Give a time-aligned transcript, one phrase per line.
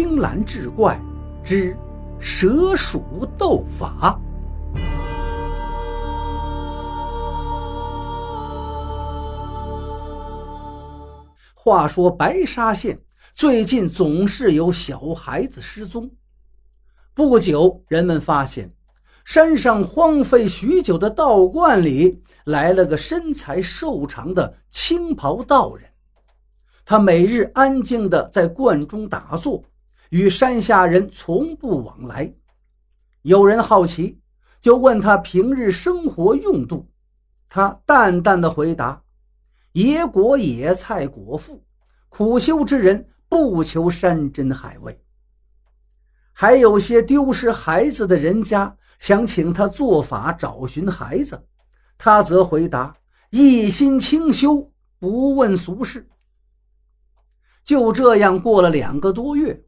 [0.00, 0.96] 青蓝志怪
[1.44, 1.76] 之
[2.20, 4.16] 蛇鼠斗法。
[11.52, 12.96] 话说白沙县
[13.34, 16.08] 最近总是有小孩子失踪。
[17.12, 18.72] 不久，人们发现
[19.24, 25.90] 山上荒废许久的道观里来了个身材瘦长的青袍道人。
[26.84, 29.60] 他每日安静地在观中打坐，
[30.10, 32.32] 与山下人从不往来。
[33.22, 34.20] 有人好奇，
[34.60, 36.88] 就问他平日生活用度。
[37.48, 39.02] 他淡淡的回答
[39.72, 41.64] ：“野果野菜果腹，
[42.08, 45.02] 苦修之人不求山珍海味。”
[46.32, 51.42] 还有些丢失孩子的人家想请他做法找寻孩子，
[51.96, 52.96] 他则回答
[53.30, 56.08] ：“一心清修，不问俗事。”
[57.64, 59.64] 就这样过了两个多月，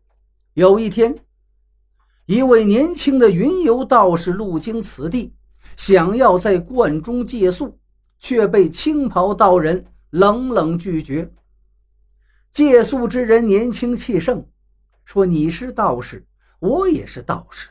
[0.60, 1.24] 有一天，
[2.26, 5.34] 一位年轻的云游道士路经此地，
[5.74, 7.78] 想要在观中借宿，
[8.18, 11.32] 却被青袍道人冷冷拒绝。
[12.52, 14.46] 借宿之人年轻气盛，
[15.02, 16.26] 说：“你是道士，
[16.58, 17.70] 我也是道士，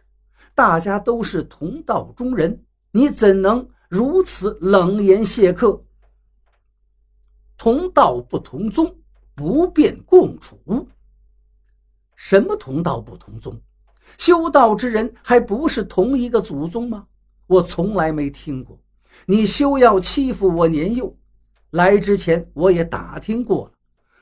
[0.56, 5.80] 大家都是同道中人，你怎能如此冷言谢客？
[7.56, 8.96] 同道不同宗。”
[9.36, 10.60] 不便共处。
[12.20, 13.58] 什么同道不同宗？
[14.18, 17.08] 修道之人还不是同一个祖宗吗？
[17.48, 18.78] 我从来没听过。
[19.26, 21.16] 你休要欺负我年幼。
[21.70, 23.72] 来之前我也打听过了，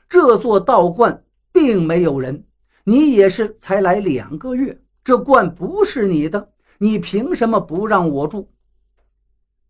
[0.08, 2.44] 这座道观并没有人。
[2.84, 8.48] 你也是才来两个月，这观不是你的，你凭什么不让我住？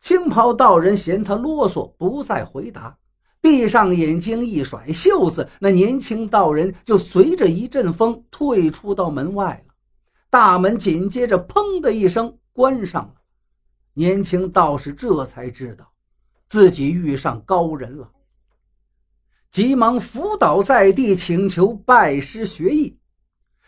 [0.00, 2.98] 青袍道人嫌他啰嗦，不再回答。
[3.40, 9.74] 闭上眼睛，一甩袖子，那年轻道人就随着一阵风退出到门外了。
[10.30, 13.14] 大门紧接着“砰”的一声关上了。
[13.94, 15.90] 年轻道士这才知道
[16.48, 18.10] 自己遇上高人了，
[19.50, 22.98] 急忙伏倒在地，请求拜师学艺。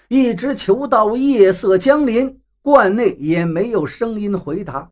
[0.08, 4.90] 一直求到夜色将临，观内也没有声音回答。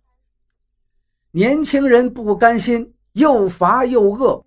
[1.32, 4.44] 年轻人不甘心，又乏又饿。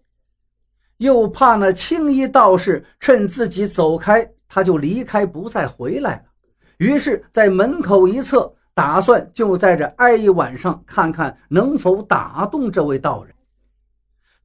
[1.01, 6.21] 又怕那青衣道士趁自己走开，他就离开，不再回来了。
[6.77, 13.33] 于是，在门口一侧，打算就在这挨一晚上，看看能否打动这位道人。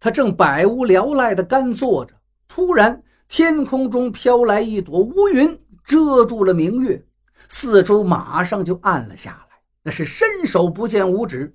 [0.01, 2.15] 他正百无聊赖地干坐着，
[2.49, 7.05] 突然，天空中飘来一朵乌云，遮住了明月，
[7.51, 9.59] 四周马上就暗了下来。
[9.83, 11.55] 那是伸手不见五指，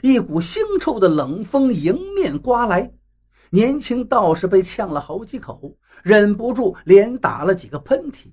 [0.00, 2.92] 一股腥臭的冷风迎面刮来。
[3.54, 8.32] 年轻道士被呛了好几口，忍不住连打了几个喷嚏。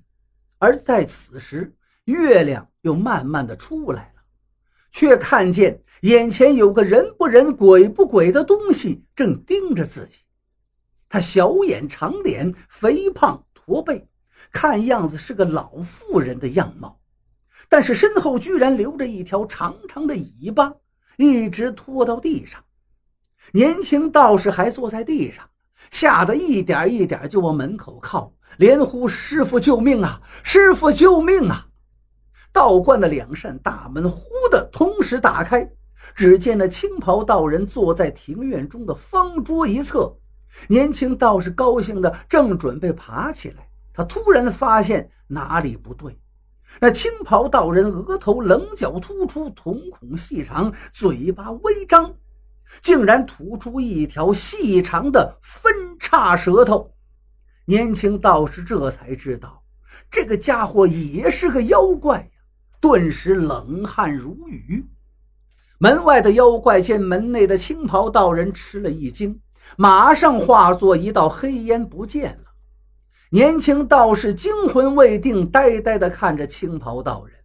[0.56, 4.22] 而在此时，月亮又慢慢的出来了，
[4.90, 10.22] 却看见眼前有个人不人、鬼不鬼的东西正盯着自己。
[11.06, 14.08] 他小眼长脸，肥胖驼背，
[14.50, 16.98] 看样子是个老妇人的样貌，
[17.68, 20.72] 但是身后居然留着一条长长的尾巴，
[21.18, 22.64] 一直拖到地上。
[23.52, 25.44] 年轻道士还坐在地上，
[25.90, 30.20] 吓得一点一点就往门口靠，连呼：“师傅救命啊！
[30.42, 31.66] 师傅救命啊！”
[32.52, 35.70] 道观的两扇大门忽的同时打开，
[36.14, 40.16] 只见那青袍道人坐在庭院中的方桌一侧。
[40.66, 46.18] 年轻道士高兴的正准备爬起来，他突然发现哪里不对，
[46.80, 52.12] 那青袍道人额头棱角突出，瞳孔细长，嘴巴微张。
[52.82, 56.92] 竟然吐出一条细长的分叉舌头，
[57.66, 59.62] 年轻道士这才知道，
[60.10, 62.26] 这个家伙也是个妖怪呀，
[62.80, 64.88] 顿时冷汗如雨。
[65.78, 69.40] 门外的妖怪见门内的青袍道人吃了一惊，
[69.76, 72.50] 马上化作一道黑烟不见了。
[73.30, 77.36] 年轻道士惊魂未定，呆呆地看着青袍道人。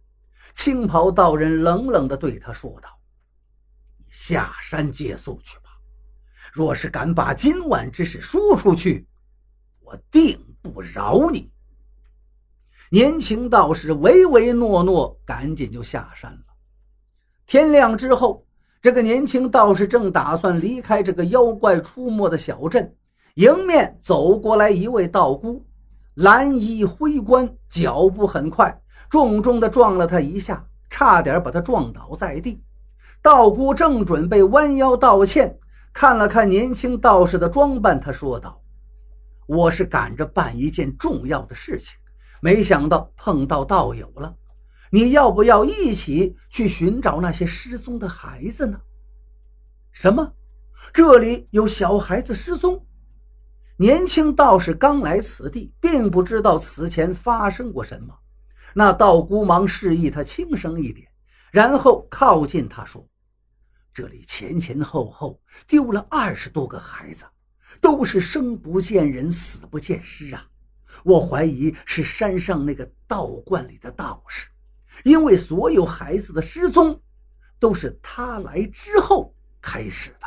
[0.54, 2.88] 青袍道人冷冷地对他说道。
[4.16, 5.64] 下山借宿去吧。
[6.50, 9.06] 若是敢把今晚之事说出去，
[9.78, 11.52] 我定不饶你。
[12.88, 16.44] 年轻道士唯唯诺诺，赶紧就下山了。
[17.44, 18.46] 天亮之后，
[18.80, 22.96] 这个年轻道士正打算离开这个妖怪出没的小镇，
[23.34, 25.62] 迎面走过来一位道姑，
[26.14, 28.80] 蓝衣灰冠，脚步很快，
[29.10, 32.62] 重重的撞了他一下，差点把他撞倒在地。
[33.22, 35.58] 道姑正准备弯腰道歉，
[35.92, 38.62] 看了看年轻道士的装扮，他说道
[39.46, 41.96] ：“我是赶着办一件重要的事情，
[42.40, 44.34] 没想到碰到道友了，
[44.90, 48.80] 你要不要一起去寻找那些失踪的孩子呢？
[49.92, 50.32] 什么？
[50.92, 52.86] 这里有小孩子失踪？
[53.78, 58.14] 年轻道士刚来此地，并不知道此前发生过什么。
[58.74, 61.08] 那道姑忙示意他轻声一点，
[61.50, 63.06] 然后靠近他说
[63.94, 67.24] ：“这里前前后后丢了二十多个孩子，
[67.80, 70.46] 都是生不见人，死不见尸啊！
[71.04, 74.46] 我怀疑是山上那个道观里的道士，
[75.04, 77.00] 因为所有孩子的失踪
[77.58, 80.26] 都是他来之后开始的。”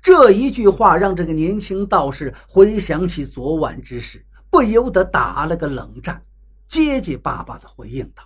[0.00, 6.22] 这一句话让这个年轻道士回想起昨晚之事，不由得打了个冷战。
[6.68, 8.22] 结结巴巴地回应道：“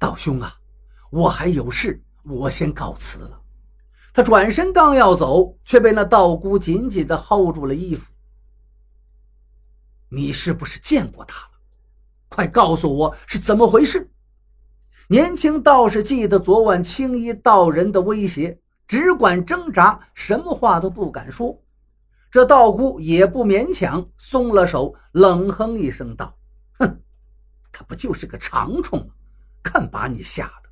[0.00, 0.56] 道兄啊，
[1.10, 3.40] 我还有事，我先告辞了。”
[4.14, 8.10] 他转身刚要走，却被那道姑紧紧地薅住了衣服。
[10.08, 11.50] “你是不是见过他了？
[12.30, 14.10] 快告诉我是怎么回事！”
[15.06, 18.58] 年轻道士记得昨晚青衣道人的威胁，
[18.88, 21.62] 只管挣扎，什么话都不敢说。
[22.30, 26.34] 这道姑也不勉强，松了手，冷哼一声道。
[26.78, 27.02] 哼，
[27.70, 29.14] 他不就是个长虫吗？
[29.62, 30.70] 看把你吓的！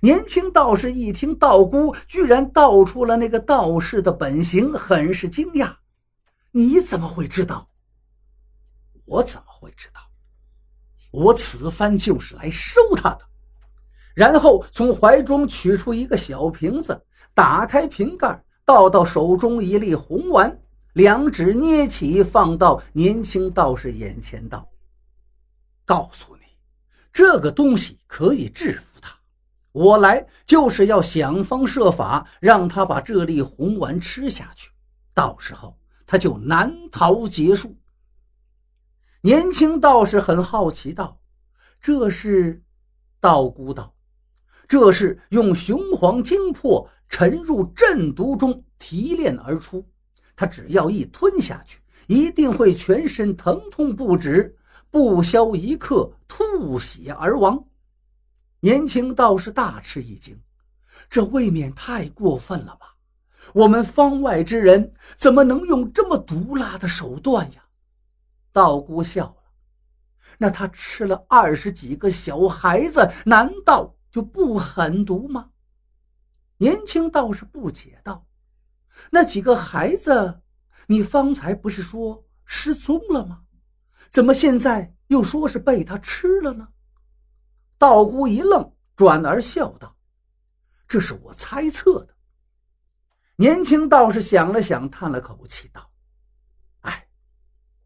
[0.00, 5.74] 年轻道士一听道姑居然道出了那个道士的本性，很是惊讶。
[6.50, 7.68] 你怎么会知道？
[9.04, 10.00] 我怎么会知道？
[11.10, 13.20] 我此番就是来收他的。
[14.14, 17.00] 然后从怀中取出一个小瓶子，
[17.34, 20.60] 打开瓶盖，倒到手中一粒红丸，
[20.92, 24.68] 两指捏起，放到年轻道士眼前，道。
[25.84, 26.37] 告诉你，
[27.18, 29.12] 这个东西可以制服他。
[29.72, 34.70] 我来就是要想方设法让他把这粒红丸吃下去，
[35.14, 35.76] 到时候
[36.06, 37.76] 他就难逃劫数。
[39.20, 41.18] 年轻道士很好奇道
[41.82, 42.62] ：“这是
[43.18, 43.92] 道姑道，
[44.68, 49.84] 这是用雄黄精魄沉入镇毒中提炼而出，
[50.36, 54.54] 他只要一吞下去，一定会全身疼痛不止。”
[54.90, 57.64] 不消一刻，吐血而亡。
[58.60, 60.40] 年轻道士大吃一惊，
[61.08, 62.96] 这未免太过分了吧？
[63.54, 67.62] 我们方外之人怎么能用这么毒辣的手段呀？
[68.52, 69.36] 道姑笑了，
[70.38, 75.50] 那他吃了二十几个小孩子，难道就不狠毒吗？
[76.56, 78.26] 年轻道士不解道
[79.12, 80.40] ：“那几个孩子，
[80.88, 83.42] 你方才不是说失踪了吗？”
[84.10, 86.68] 怎么现在又说是被他吃了呢？
[87.76, 89.96] 道姑一愣，转而笑道
[90.88, 92.14] ：“这是我猜测的。”
[93.36, 95.88] 年轻道士想了想，叹了口气道
[96.82, 97.08] ：“哎，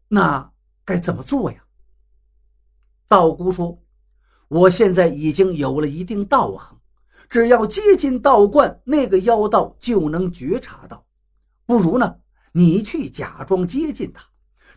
[0.07, 0.51] 那
[0.83, 1.63] 该怎么做呀？”
[3.07, 3.79] 道姑说
[4.49, 6.81] ：“我现在已经有了一定道行，
[7.29, 11.05] 只要接近道观，那个妖道就能觉察到。
[11.67, 12.19] 不如呢，
[12.53, 14.25] 你去假装接近他。”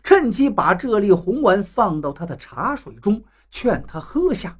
[0.07, 3.21] 趁机把这粒红丸放到他的茶水中，
[3.51, 4.57] 劝他喝下。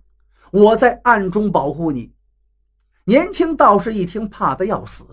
[0.51, 2.11] 我在暗中保护你。
[3.05, 5.05] 年轻道士一听，怕得要死。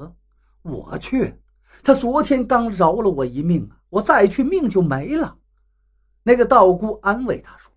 [0.62, 1.40] 我去，
[1.84, 3.78] 他昨天刚饶了我一命啊！
[3.88, 5.36] 我再去，命就没了。
[6.24, 7.72] 那个道姑安慰他说：“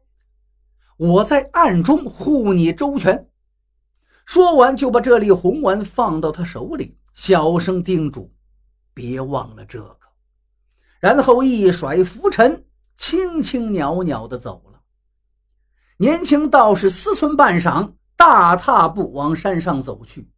[0.97, 3.29] 我在暗中护你周全。”
[4.25, 8.33] 说完，就把这粒红丸放到他手里，小声叮嘱
[8.95, 9.99] ：“别忘了这个。”
[10.99, 12.65] 然后一甩拂尘，
[12.97, 14.81] 轻轻袅袅地走了。
[15.97, 20.29] 年轻道士思忖半晌，大踏步往山上走去。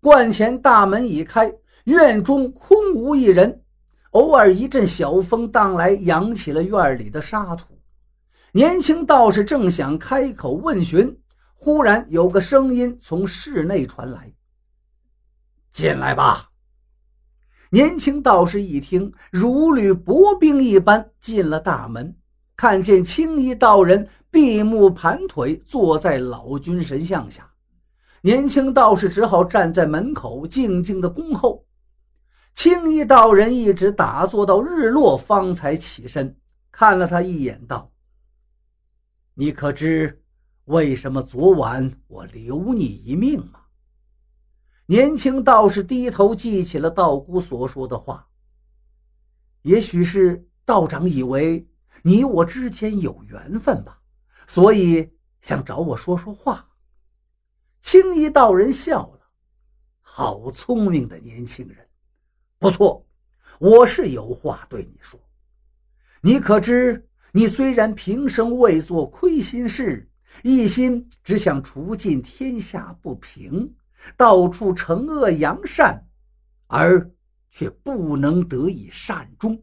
[0.00, 1.52] 观前大门已开，
[1.84, 3.62] 院中空无一人，
[4.10, 7.80] 偶尔一阵小风荡来，扬起了院里的沙土。
[8.52, 11.20] 年轻道士正想开口问询，
[11.54, 14.32] 忽然有个声音从室内传来
[15.72, 16.50] ：“进来吧。”
[17.74, 22.14] 年轻道士一听，如履薄冰一般进了大门，
[22.54, 27.50] 看见青衣道人闭目盘腿坐在老君神像下，
[28.22, 31.66] 年轻道士只好站在门口静静的恭候。
[32.54, 36.36] 青衣道人一直打坐到日落，方才起身，
[36.70, 37.90] 看了他一眼，道
[39.34, 40.22] ：“你可知
[40.66, 43.62] 为什么昨晚我留你一命吗？”
[44.86, 48.28] 年轻道士低头记起了道姑所说的话。
[49.62, 51.66] 也许是道长以为
[52.02, 53.98] 你我之间有缘分吧，
[54.46, 55.10] 所以
[55.40, 56.68] 想找我说说话。
[57.80, 59.20] 青衣道人笑了
[60.02, 61.76] ：“好聪明的年轻人，
[62.58, 63.06] 不错，
[63.58, 65.18] 我是有话对你说。
[66.20, 70.10] 你可知你虽然平生未做亏心事，
[70.42, 73.74] 一心只想除尽天下不平，
[74.16, 76.06] 到处惩恶扬善，
[76.66, 77.10] 而
[77.50, 79.62] 却不能得以善终，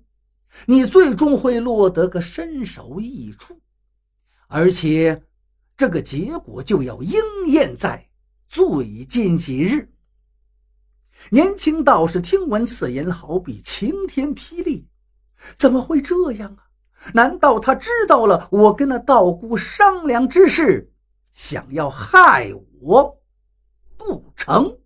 [0.66, 3.60] 你最终会落得个身首异处，
[4.48, 5.24] 而且
[5.78, 8.10] 这个结果就要应验在
[8.48, 9.92] 最近几日。
[11.30, 14.88] 年轻道士听闻此言，好比晴天霹雳，
[15.56, 16.64] 怎么会这样啊？
[17.14, 20.92] 难道他知道了我跟那道姑商量之事，
[21.32, 23.21] 想要害我
[24.08, 24.78] 不成？